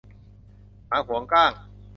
[0.87, 1.51] หมาหวงก้าง